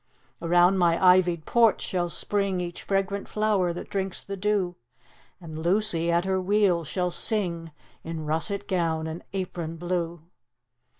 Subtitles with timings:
[0.41, 4.75] Around my ivy'd porch shall spring Each fragrant flower that drinks the dew;
[5.39, 7.71] And Lucy, at her wheel, shall sing
[8.03, 10.23] In russet gown and apron blue.